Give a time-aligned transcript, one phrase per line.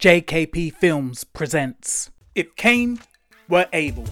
[0.00, 3.00] JKP Films presents If Cain
[3.50, 4.06] Were Able.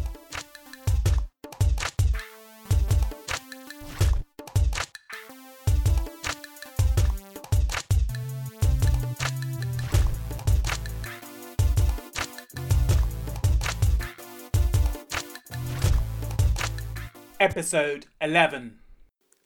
[17.40, 18.78] Episode 11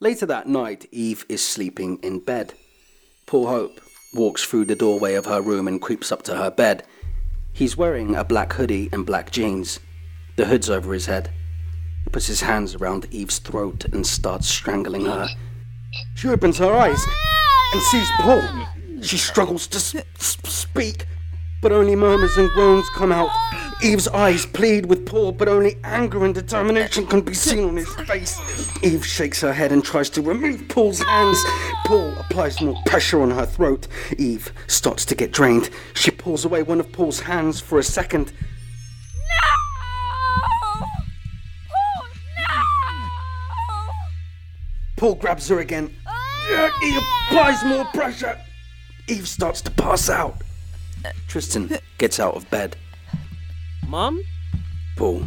[0.01, 2.53] Later that night, Eve is sleeping in bed.
[3.25, 3.79] Paul Hope
[4.13, 6.83] walks through the doorway of her room and creeps up to her bed.
[7.51, 9.79] He's wearing a black hoodie and black jeans.
[10.35, 11.29] The hood's over his head.
[12.03, 15.27] He puts his hands around Eve's throat and starts strangling her.
[16.15, 17.01] She opens her eyes
[17.73, 18.41] and sees Paul.
[19.01, 21.05] She struggles to s- s- speak,
[21.61, 23.29] but only murmurs and groans come out.
[23.83, 27.93] Eve's eyes plead with Paul, but only anger and determination can be seen on his
[27.95, 28.39] face.
[28.81, 31.37] Eve shakes her head and tries to remove Paul's hands.
[31.85, 33.89] Paul applies more pressure on her throat.
[34.17, 35.69] Eve starts to get drained.
[35.93, 38.31] She pulls away one of Paul's hands for a second.
[44.95, 45.93] Paul grabs her again.
[46.79, 48.39] He applies more pressure.
[49.09, 50.41] Eve starts to pass out.
[51.27, 52.77] Tristan gets out of bed.
[53.93, 54.23] Mom?
[54.95, 55.21] Paul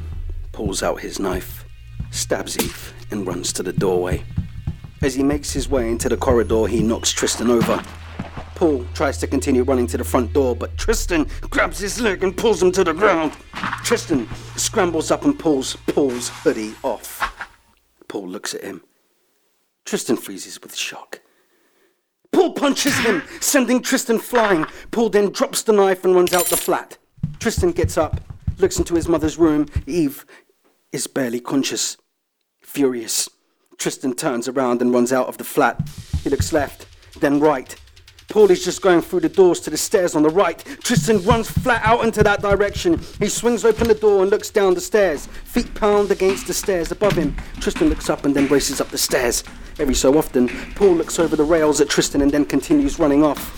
[0.51, 1.65] pulls out his knife,
[2.11, 4.25] stabs Eve, and runs to the doorway.
[5.03, 7.81] As he makes his way into the corridor, he knocks Tristan over.
[8.57, 12.37] Paul tries to continue running to the front door, but Tristan grabs his leg and
[12.37, 13.35] pulls him to the ground.
[13.85, 17.23] Tristan scrambles up and pulls Paul's hoodie off.
[18.09, 18.83] Paul looks at him.
[19.85, 21.21] Tristan freezes with shock.
[22.33, 24.67] Paul punches him, sending Tristan flying.
[24.91, 26.99] Paul then drops the knife and runs out the flat.
[27.39, 28.21] Tristan gets up,
[28.59, 29.67] looks into his mother's room.
[29.87, 30.25] Eve
[30.93, 31.97] is barely conscious.
[32.61, 33.29] Furious,
[33.79, 35.89] Tristan turns around and runs out of the flat.
[36.23, 36.87] He looks left,
[37.21, 37.75] then right.
[38.29, 40.59] Paul is just going through the doors to the stairs on the right.
[40.83, 43.01] Tristan runs flat out into that direction.
[43.21, 45.27] He swings open the door and looks down the stairs.
[45.27, 47.37] Feet pound against the stairs above him.
[47.61, 49.45] Tristan looks up and then races up the stairs.
[49.79, 53.56] Every so often, Paul looks over the rails at Tristan and then continues running off.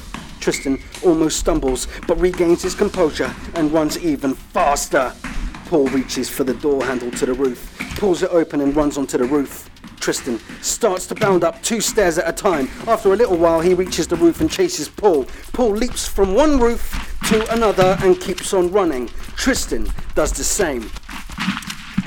[0.49, 5.13] Tristan almost stumbles but regains his composure and runs even faster.
[5.67, 9.19] Paul reaches for the door handle to the roof, pulls it open and runs onto
[9.19, 9.69] the roof.
[10.01, 12.71] Tristan starts to bound up two stairs at a time.
[12.87, 15.27] After a little while, he reaches the roof and chases Paul.
[15.53, 19.09] Paul leaps from one roof to another and keeps on running.
[19.37, 20.91] Tristan does the same.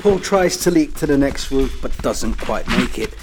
[0.00, 3.14] Paul tries to leap to the next roof but doesn't quite make it.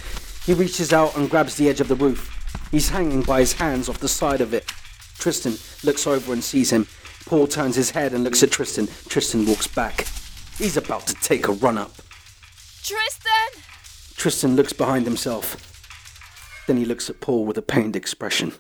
[0.46, 2.38] He reaches out and grabs the edge of the roof.
[2.72, 4.72] He's hanging by his hands off the side of it.
[5.19, 6.88] Tristan looks over and sees him.
[7.25, 8.88] Paul turns his head and looks at Tristan.
[9.07, 10.07] Tristan walks back.
[10.57, 11.94] He's about to take a run up.
[12.81, 13.62] Tristan!
[14.16, 15.66] Tristan looks behind himself.
[16.68, 18.53] Then he looks at Paul with a pained expression.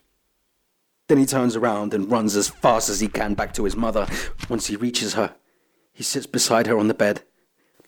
[1.07, 4.07] Then he turns around and runs as fast as he can back to his mother.
[4.47, 5.35] Once he reaches her,
[5.91, 7.23] he sits beside her on the bed,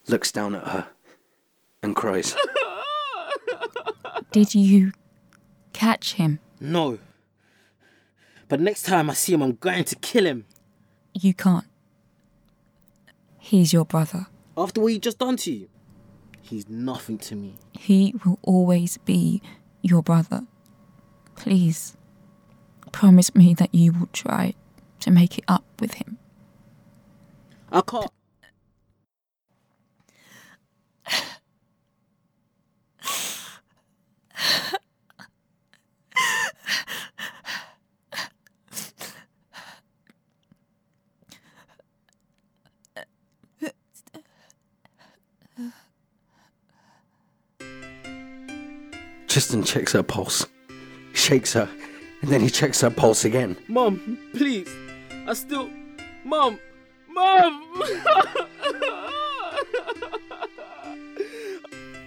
[0.07, 0.87] looks down at her,
[1.83, 2.35] and cries.
[4.31, 4.91] Did you
[5.73, 6.39] catch him?
[6.59, 6.97] No.
[8.51, 10.43] But next time I see him, I'm going to kill him.
[11.13, 11.63] You can't.
[13.39, 14.27] He's your brother.
[14.57, 15.69] After what he just done to you.
[16.41, 17.55] He's nothing to me.
[17.71, 19.41] He will always be
[19.81, 20.41] your brother.
[21.37, 21.95] Please,
[22.91, 24.53] promise me that you will try
[24.99, 26.17] to make it up with him.
[27.71, 28.11] I can't.
[49.51, 50.45] Tristan checks her pulse,
[51.11, 51.67] shakes her,
[52.21, 53.57] and then he checks her pulse again.
[53.67, 54.69] Mom, please.
[55.27, 55.69] I still.
[56.23, 56.57] Mom!
[57.09, 57.83] Mom!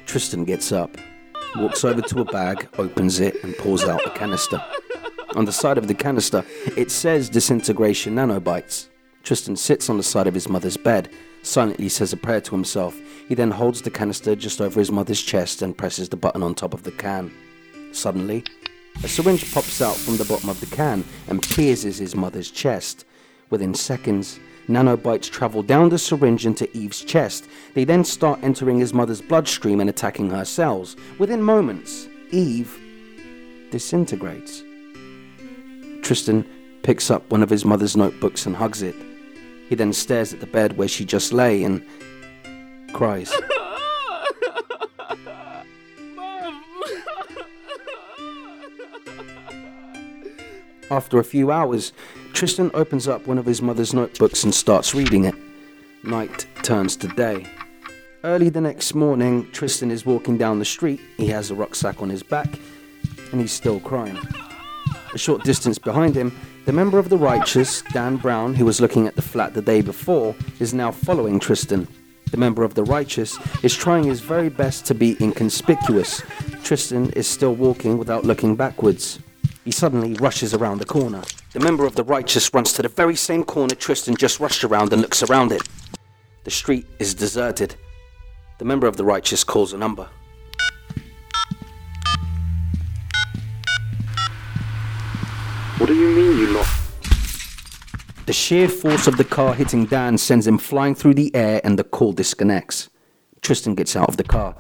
[0.07, 0.97] Tristan gets up,
[1.57, 4.65] walks over to a bag, opens it, and pulls out a canister.
[5.37, 6.47] On the side of the canister,
[6.79, 8.89] it says disintegration nanobites.
[9.23, 11.11] Tristan sits on the side of his mother's bed,
[11.45, 12.99] silently says a prayer to himself.
[13.29, 16.55] He then holds the canister just over his mother's chest and presses the button on
[16.55, 17.33] top of the can.
[17.93, 18.45] Suddenly,
[19.03, 23.05] a syringe pops out from the bottom of the can and pierces his mother's chest.
[23.51, 27.47] Within seconds, nanobites travel down the syringe into Eve's chest.
[27.75, 30.97] They then start entering his mother's bloodstream and attacking her cells.
[31.19, 32.79] Within moments, Eve
[33.71, 34.63] disintegrates.
[36.03, 36.47] Tristan
[36.83, 38.95] picks up one of his mother's notebooks and hugs it.
[39.75, 41.85] He then stares at the bed where she just lay and
[42.93, 43.33] cries.
[50.93, 51.93] After a few hours,
[52.35, 55.35] Tristan opens up one of his mother's notebooks and starts reading it.
[56.05, 57.45] Night turns to day.
[58.23, 61.01] Early the next morning, Tristan is walking down the street.
[61.17, 62.61] He has a rucksack on his back
[63.33, 64.21] and he's still crying.
[65.13, 66.31] A short distance behind him,
[66.65, 69.83] the member of the Righteous, Dan Brown, who was looking at the flat the day
[69.83, 71.87] before, is now following Tristan.
[72.31, 76.23] The member of the Righteous is trying his very best to be inconspicuous.
[76.63, 79.19] Tristan is still walking without looking backwards.
[79.65, 81.23] He suddenly rushes around the corner.
[81.53, 84.93] The member of the Righteous runs to the very same corner Tristan just rushed around
[84.93, 85.63] and looks around it.
[86.45, 87.75] The street is deserted.
[88.59, 90.09] The member of the Righteous calls a number.
[95.85, 97.05] What do you mean you lost?
[98.25, 101.79] The sheer force of the car hitting Dan sends him flying through the air and
[101.79, 102.89] the call disconnects.
[103.43, 104.57] Tristan gets out of the car.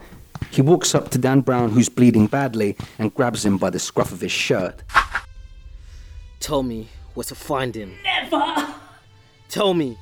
[0.50, 4.12] He walks up to Dan Brown, who's bleeding badly, and grabs him by the scruff
[4.12, 4.82] of his shirt.
[6.40, 7.96] Tell me where to find him.
[8.04, 8.74] Never!
[9.48, 9.96] Tell me.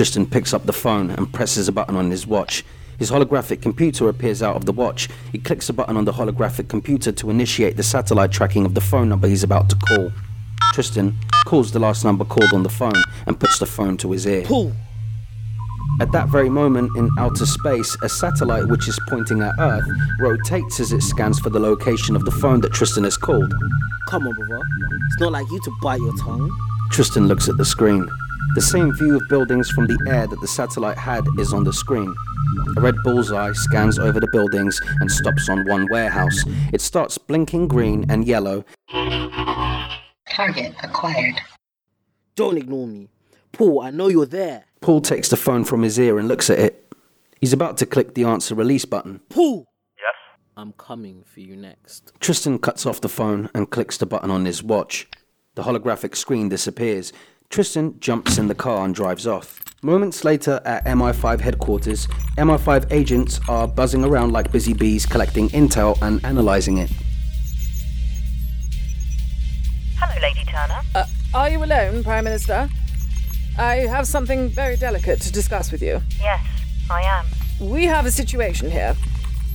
[0.00, 2.64] Tristan picks up the phone and presses a button on his watch.
[2.98, 5.10] His holographic computer appears out of the watch.
[5.30, 8.80] He clicks a button on the holographic computer to initiate the satellite tracking of the
[8.80, 10.10] phone number he's about to call.
[10.72, 12.94] Tristan calls the last number called on the phone
[13.26, 14.42] and puts the phone to his ear.
[14.46, 14.72] Pull.
[16.00, 19.86] At that very moment, in outer space, a satellite which is pointing at Earth
[20.18, 23.52] rotates as it scans for the location of the phone that Tristan has called.
[24.08, 24.62] Come on, brother.
[25.08, 26.50] It's not like you to bite your tongue.
[26.90, 28.08] Tristan looks at the screen.
[28.54, 31.72] The same view of buildings from the air that the satellite had is on the
[31.72, 32.14] screen.
[32.76, 36.42] A red bullseye scans over the buildings and stops on one warehouse.
[36.72, 38.64] It starts blinking green and yellow.
[40.30, 41.40] Target acquired.
[42.34, 43.08] Don't ignore me.
[43.52, 44.64] Paul, I know you're there.
[44.80, 46.92] Paul takes the phone from his ear and looks at it.
[47.40, 49.20] He's about to click the answer release button.
[49.28, 49.66] Paul!
[49.96, 50.14] Yes?
[50.56, 52.12] I'm coming for you next.
[52.20, 55.08] Tristan cuts off the phone and clicks the button on his watch.
[55.54, 57.12] The holographic screen disappears.
[57.50, 59.60] Tristan jumps in the car and drives off.
[59.82, 62.06] Moments later, at MI5 headquarters,
[62.38, 66.92] MI5 agents are buzzing around like busy bees collecting intel and analyzing it.
[69.98, 70.80] Hello, Lady Turner.
[70.94, 71.04] Uh,
[71.34, 72.68] are you alone, Prime Minister?
[73.58, 76.00] I have something very delicate to discuss with you.
[76.20, 76.46] Yes,
[76.88, 77.26] I am.
[77.68, 78.94] We have a situation here.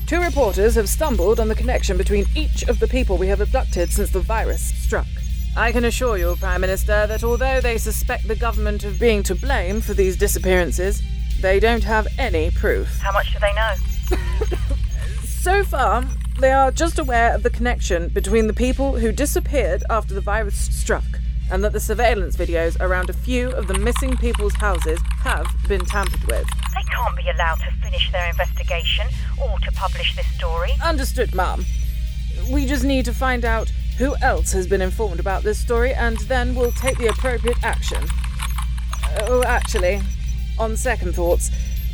[0.06, 3.89] Two reporters have stumbled on the connection between each of the people we have abducted
[3.89, 5.07] since the virus struck.
[5.57, 9.36] I can assure you, Prime Minister, that although they suspect the government of being to
[9.36, 11.02] blame for these disappearances,
[11.42, 12.98] they don't have any proof.
[13.00, 14.57] How much do they know?
[15.46, 16.04] So far,
[16.40, 20.56] they are just aware of the connection between the people who disappeared after the virus
[20.75, 21.04] struck,
[21.52, 25.86] and that the surveillance videos around a few of the missing people's houses have been
[25.86, 26.48] tampered with.
[26.74, 29.06] They can't be allowed to finish their investigation
[29.40, 30.72] or to publish this story.
[30.84, 31.63] Understood, Ma'am.
[32.50, 36.18] We just need to find out who else has been informed about this story, and
[36.21, 38.03] then we'll take the appropriate action.
[39.21, 40.01] Oh, actually,
[40.59, 41.50] on second thoughts,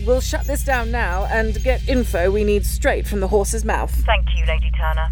[0.06, 3.92] we'll shut this down now and get info we need straight from the horse's mouth.
[4.06, 5.12] Thank you, Lady Turner.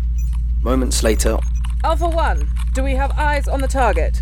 [0.64, 1.38] Moments later,
[1.84, 4.22] Alpha 1, do we have eyes on the target?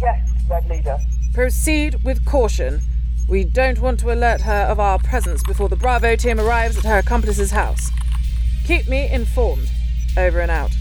[0.00, 0.98] Yes, Red Leader.
[1.34, 2.80] Proceed with caution.
[3.28, 6.84] We don't want to alert her of our presence before the Bravo team arrives at
[6.84, 7.90] her accomplice's house.
[8.64, 9.70] Keep me informed.
[10.16, 10.72] Over and out.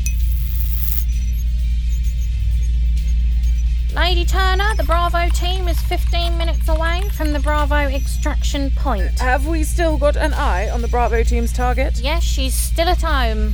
[3.94, 9.20] Lady Turner, the Bravo team is 15 minutes away from the Bravo extraction point.
[9.20, 12.00] Have we still got an eye on the Bravo team's target?
[12.00, 13.54] Yes, she's still at home.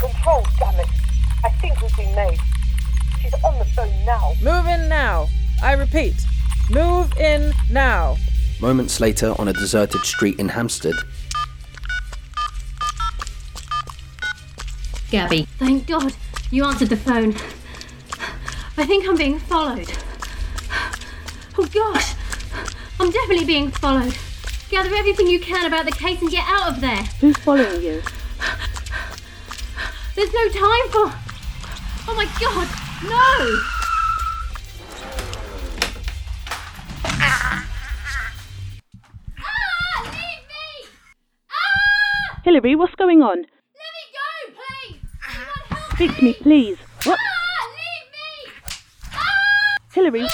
[0.00, 0.86] Control, damn it.
[1.44, 2.38] I think we've been made.
[3.20, 4.32] She's on the phone now.
[4.42, 5.28] Move in now.
[5.62, 6.14] I repeat,
[6.70, 8.16] move in now.
[8.60, 10.94] moments later on a deserted street in Hampstead,
[15.10, 15.46] Gabby.
[15.58, 16.14] Thank God
[16.50, 17.34] you answered the phone.
[18.80, 19.90] I think I'm being followed.
[21.58, 22.14] Oh gosh,
[23.00, 24.16] I'm definitely being followed.
[24.70, 27.02] Gather everything you can about the case and get out of there.
[27.20, 28.00] Who's following you?
[30.14, 31.12] There's no time for.
[32.10, 32.66] Oh my God,
[33.04, 33.60] no!
[39.40, 40.88] Ah, leave me!
[41.50, 42.40] Ah!
[42.44, 43.38] Hillary, what's going on?
[43.38, 45.00] Let me go, please!
[45.94, 46.78] Speak to me, please.
[47.04, 47.18] What?
[47.20, 48.52] Ah, leave me!
[49.12, 49.76] Ah!
[49.98, 50.24] Hillary,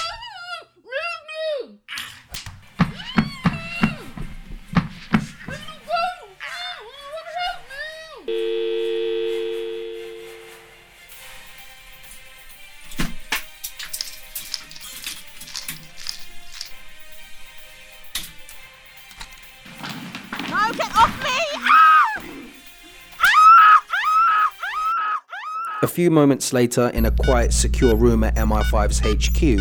[25.94, 29.60] few moments later, in a quiet, secure room at MI5's HQ,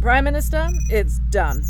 [0.00, 1.64] Prime Minister, it's done.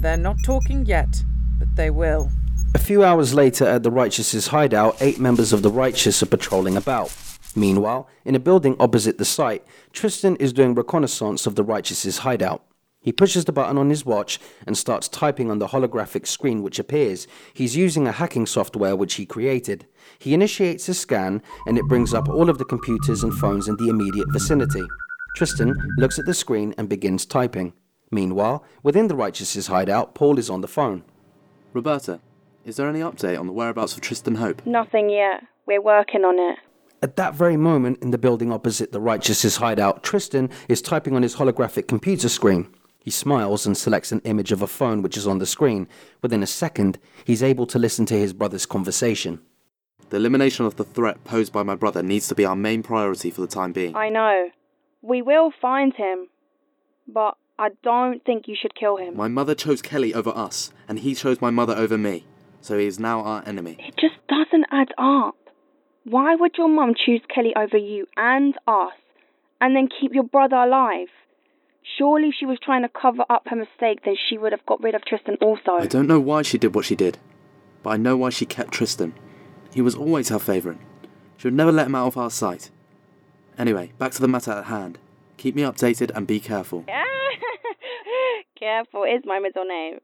[0.00, 1.22] They're not talking yet,
[1.58, 2.30] but they will.
[2.74, 6.78] A few hours later, at the Righteous's hideout, eight members of the Righteous are patrolling
[6.78, 7.14] about.
[7.54, 12.62] Meanwhile, in a building opposite the site, Tristan is doing reconnaissance of the Righteous's hideout.
[13.00, 16.78] He pushes the button on his watch and starts typing on the holographic screen which
[16.78, 17.26] appears.
[17.54, 19.86] He's using a hacking software which he created.
[20.18, 23.76] He initiates a scan and it brings up all of the computers and phones in
[23.76, 24.82] the immediate vicinity.
[25.36, 27.72] Tristan looks at the screen and begins typing.
[28.10, 31.04] Meanwhile, within the Righteous' hideout, Paul is on the phone.
[31.72, 32.20] Roberta,
[32.64, 34.66] is there any update on the whereabouts of Tristan Hope?
[34.66, 35.44] Nothing yet.
[35.66, 36.58] We're working on it.
[37.00, 41.22] At that very moment, in the building opposite the Righteous' hideout, Tristan is typing on
[41.22, 42.74] his holographic computer screen.
[43.08, 45.88] He smiles and selects an image of a phone which is on the screen.
[46.20, 49.40] Within a second, he's able to listen to his brother's conversation.
[50.10, 53.30] The elimination of the threat posed by my brother needs to be our main priority
[53.30, 53.96] for the time being.
[53.96, 54.50] I know.
[55.00, 56.28] We will find him.
[57.06, 59.16] But I don't think you should kill him.
[59.16, 62.26] My mother chose Kelly over us, and he chose my mother over me.
[62.60, 63.78] So he is now our enemy.
[63.78, 65.34] It just doesn't add up.
[66.04, 68.92] Why would your mum choose Kelly over you and us,
[69.62, 71.08] and then keep your brother alive?
[71.96, 74.82] Surely if she was trying to cover up her mistake, then she would have got
[74.82, 75.72] rid of Tristan also.
[75.72, 77.18] I don't know why she did what she did,
[77.82, 79.14] but I know why she kept Tristan.
[79.72, 80.78] He was always her favourite.
[81.36, 82.70] She would never let him out of our sight.
[83.56, 84.98] Anyway, back to the matter at hand.
[85.36, 86.84] Keep me updated and be careful.
[88.58, 90.00] Careful is my middle name.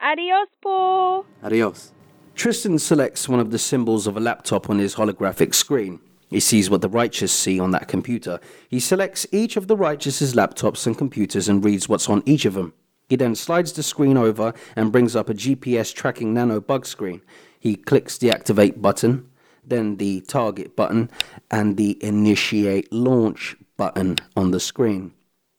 [0.00, 1.26] Adios, Paul.
[1.42, 1.92] Adios.
[2.36, 6.00] Tristan selects one of the symbols of a laptop on his holographic screen.
[6.28, 8.40] He sees what the righteous see on that computer.
[8.68, 12.54] He selects each of the righteous's laptops and computers and reads what's on each of
[12.54, 12.72] them.
[13.08, 17.22] He then slides the screen over and brings up a GPS tracking nano bug screen.
[17.60, 19.28] He clicks the activate button,
[19.64, 21.10] then the target button,
[21.50, 25.12] and the initiate launch button on the screen.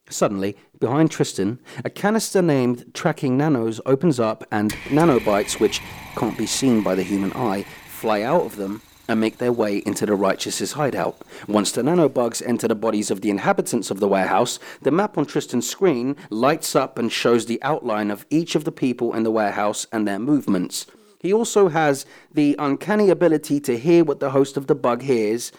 [0.10, 5.82] Suddenly, behind Tristan, a canister named Tracking Nanos opens up and nanobites, which
[6.16, 9.78] can't be seen by the human eye, fly out of them and make their way
[9.86, 11.22] into the Righteous's hideout.
[11.48, 15.26] Once the nanobugs enter the bodies of the inhabitants of the warehouse, the map on
[15.26, 19.32] Tristan's screen lights up and shows the outline of each of the people in the
[19.32, 20.86] warehouse and their movements.
[21.20, 25.52] He also has the uncanny ability to hear what the host of the bug hears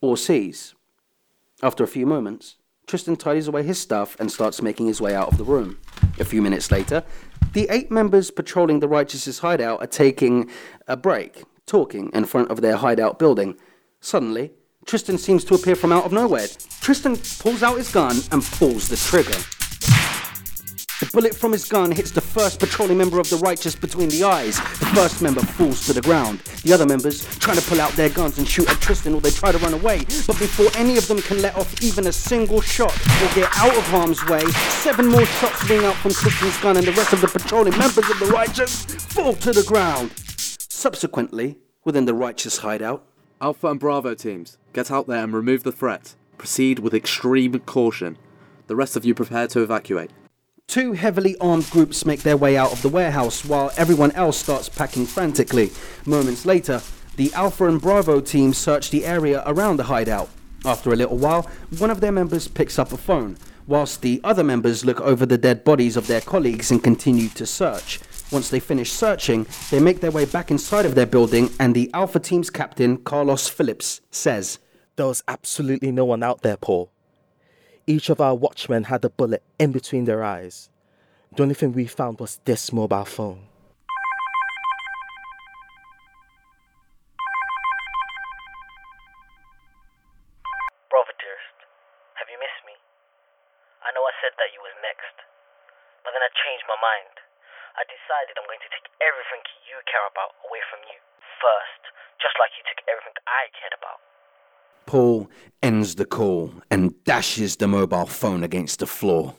[0.00, 0.74] or sees.
[1.62, 2.56] After a few moments,
[2.86, 5.78] Tristan tidies away his stuff and starts making his way out of the room.
[6.18, 7.04] A few minutes later,
[7.52, 10.48] the eight members patrolling the Righteous's hideout are taking
[10.86, 13.56] a break, talking in front of their hideout building.
[14.00, 14.50] Suddenly,
[14.86, 16.48] Tristan seems to appear from out of nowhere.
[16.80, 19.38] Tristan pulls out his gun and pulls the trigger.
[21.00, 24.24] The bullet from his gun hits the first patrolling member of the Righteous between the
[24.24, 24.56] eyes.
[24.56, 26.40] The first member falls to the ground.
[26.64, 29.30] The other members try to pull out their guns and shoot at Tristan or they
[29.30, 29.98] try to run away.
[30.26, 33.76] But before any of them can let off even a single shot or get out
[33.76, 34.44] of harm's way,
[34.82, 38.10] seven more shots ring out from Tristan's gun and the rest of the patrolling members
[38.10, 40.10] of the Righteous fall to the ground.
[40.78, 43.04] Subsequently, within the Righteous hideout,
[43.40, 46.14] Alpha and Bravo teams, get out there and remove the threat.
[46.36, 48.16] Proceed with extreme caution.
[48.68, 50.12] The rest of you prepare to evacuate.
[50.68, 54.68] Two heavily armed groups make their way out of the warehouse while everyone else starts
[54.68, 55.72] packing frantically.
[56.06, 56.80] Moments later,
[57.16, 60.30] the Alpha and Bravo teams search the area around the hideout.
[60.64, 64.44] After a little while, one of their members picks up a phone, whilst the other
[64.44, 67.98] members look over the dead bodies of their colleagues and continue to search.
[68.30, 71.90] Once they finish searching, they make their way back inside of their building, and the
[71.94, 74.58] Alpha team's captain, Carlos Phillips, says,
[74.96, 76.92] There was absolutely no one out there, Paul.
[77.86, 80.68] Each of our watchmen had a bullet in between their eyes.
[81.34, 83.48] The only thing we found was this mobile phone.
[90.92, 91.58] Brother dearest,
[92.20, 92.76] have you missed me?
[93.80, 95.16] I know I said that you was next,
[96.04, 97.27] but then I changed my mind.
[97.78, 99.38] I decided I'm going to take everything
[99.70, 100.98] you care about away from you
[101.38, 104.02] first, just like you took everything I cared about.
[104.86, 105.30] Paul
[105.62, 109.36] ends the call and dashes the mobile phone against the floor.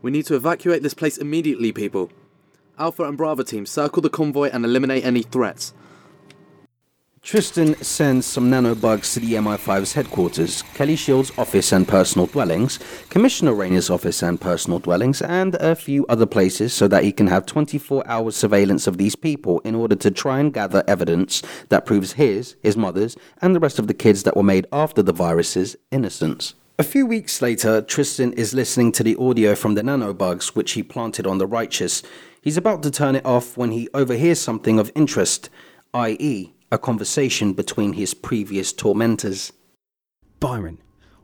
[0.00, 2.12] We need to evacuate this place immediately, people.
[2.78, 5.74] Alpha and Bravo teams, circle the convoy and eliminate any threats.
[7.22, 13.54] Tristan sends some nanobugs to the MI5's headquarters, Kelly Shield's office and personal dwellings, Commissioner
[13.54, 17.46] Rayner's office and personal dwellings, and a few other places so that he can have
[17.46, 22.14] 24 hour surveillance of these people in order to try and gather evidence that proves
[22.14, 25.76] his, his mother's, and the rest of the kids that were made after the virus's
[25.92, 26.54] innocence.
[26.76, 30.82] A few weeks later, Tristan is listening to the audio from the nanobugs which he
[30.82, 32.02] planted on the righteous.
[32.42, 35.50] He's about to turn it off when he overhears something of interest,
[35.94, 39.52] i.e., a conversation between his previous tormentors.
[40.40, 40.78] Byron,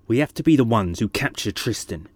[0.06, 2.06] we have to be the ones who capture Tristan.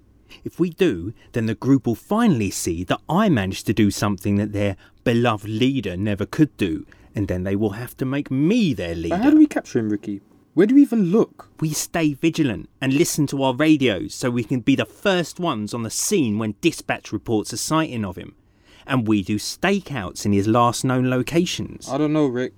[0.44, 4.36] If we do, then the group will finally see that I managed to do something
[4.36, 6.84] that their beloved leader never could do,
[7.14, 9.16] and then they will have to make me their leader.
[9.16, 10.20] But how do we capture him, Ricky?
[10.52, 11.48] Where do we even look?
[11.58, 15.72] We stay vigilant and listen to our radios so we can be the first ones
[15.72, 18.34] on the scene when dispatch reports a sighting of him.
[18.86, 21.88] And we do stakeouts in his last known locations.
[21.88, 22.52] I don't know, Rick.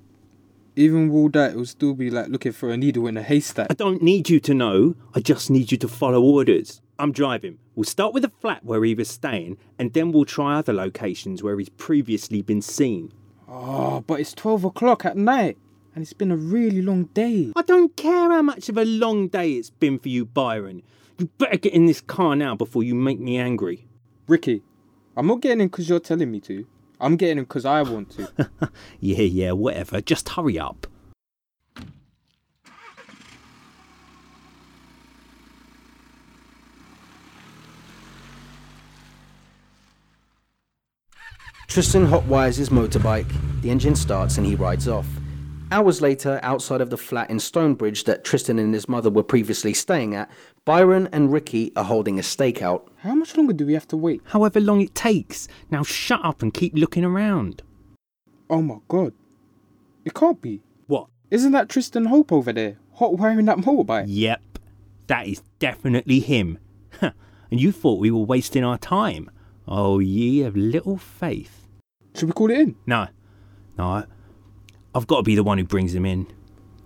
[0.77, 3.23] Even with all that, it will still be like looking for a needle in a
[3.23, 3.69] haystack.
[3.71, 6.81] I don't need you to know, I just need you to follow orders.
[6.99, 7.59] I'm driving.
[7.77, 11.43] We'll start with the flat where he was staying, and then we'll try other locations
[11.43, 13.13] where he's previously been seen.
[13.49, 15.59] Oh, but it's 12 o'clock at night,
[15.95, 17.53] and it's been a really long day.
[17.55, 20.83] I don't care how much of a long day it's been for you, Byron.
[21.19, 23.87] You better get in this car now before you make me angry.
[24.27, 24.63] Ricky,
[25.17, 26.67] I'm not getting in because you're telling me to.
[27.05, 28.51] I'm getting in because I want to.
[28.99, 30.01] yeah, yeah, whatever.
[30.01, 30.87] Just hurry up.
[41.69, 43.27] Tristan hotwires his motorbike,
[43.61, 45.07] the engine starts, and he rides off.
[45.73, 49.75] Hours later, outside of the flat in Stonebridge that Tristan and his mother were previously
[49.75, 50.31] staying at,
[50.65, 52.87] Byron and Ricky are holding a stakeout.
[52.99, 54.21] How much longer do we have to wait?
[54.27, 55.49] However long it takes.
[55.71, 57.63] Now shut up and keep looking around.
[58.49, 59.15] Oh my god.
[60.05, 60.61] It can't be.
[60.87, 61.09] What?
[61.31, 62.77] Isn't that Tristan Hope over there?
[62.95, 64.05] Hot wiring that motorbike?
[64.07, 64.41] Yep.
[65.09, 66.59] That is definitely him.
[67.01, 67.13] and
[67.51, 69.31] you thought we were wasting our time.
[69.67, 71.67] Oh, ye of little faith.
[72.15, 72.77] Should we call it in?
[72.87, 73.09] No.
[73.77, 74.05] No.
[74.95, 76.29] I've got to be the one who brings him in.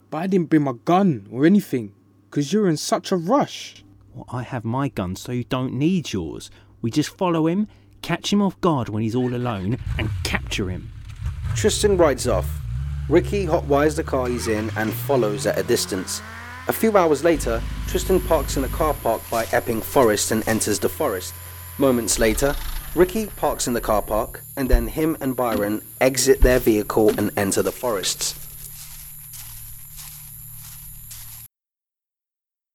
[0.08, 1.92] But I didn't bring my gun or anything,
[2.30, 3.84] because you're in such a rush.
[4.14, 6.50] Well, I have my gun, so you don't need yours.
[6.80, 7.68] We just follow him,
[8.00, 10.90] catch him off guard when he's all alone, and capture him.
[11.54, 12.48] Tristan rides off.
[13.10, 16.22] Ricky hotwires the car he's in and follows at a distance.
[16.68, 20.78] A few hours later, Tristan parks in a car park by Epping Forest and enters
[20.78, 21.34] the forest.
[21.78, 22.54] Moments later,
[22.98, 27.30] Ricky parks in the car park, and then him and Byron exit their vehicle and
[27.38, 28.34] enter the forests.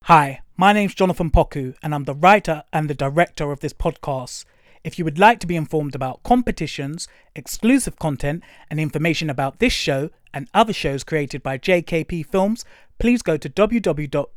[0.03, 4.45] Hi, my name's Jonathan Poku, and I'm the writer and the director of this podcast.
[4.86, 9.73] If you would like to be informed about competitions, exclusive content, and information about this
[9.73, 12.63] show and other shows created by JKP Films,
[12.97, 14.29] please go to www.jkpfilms.com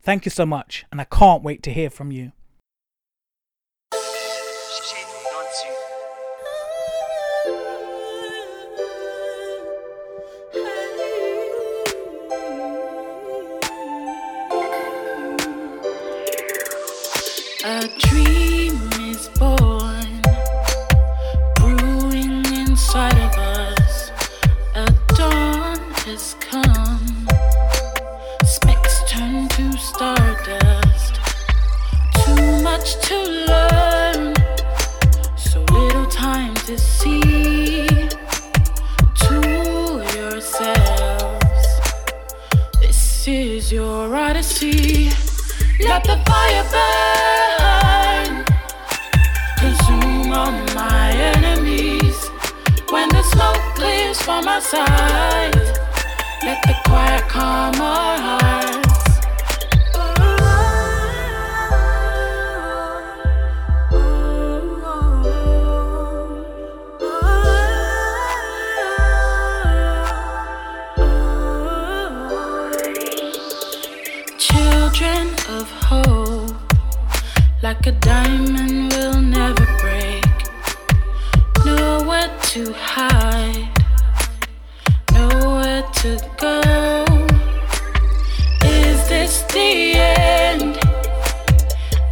[0.04, 2.34] Thank you so much, and I can't wait to hear from you.
[43.24, 45.12] This is your odyssey.
[45.80, 48.46] Let the fire burn.
[49.60, 52.18] Consume all my enemies.
[52.90, 55.54] When the smoke clears from our sight,
[56.44, 58.91] let the quiet calm our hearts.
[77.84, 80.24] Like a diamond will never break.
[81.66, 83.70] Nowhere to hide,
[85.14, 86.62] nowhere to go.
[88.64, 90.78] Is this the end?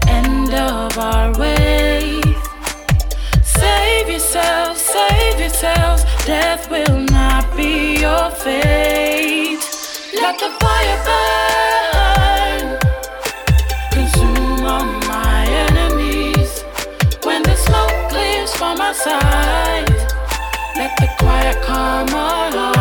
[0.08, 2.20] End of our way?
[3.44, 6.04] Save yourself, save yourselves.
[6.26, 9.60] Death will not be your fate.
[10.16, 11.39] Let the fire burn.
[18.90, 19.90] Clears from our side,
[20.76, 22.79] let the quiet come our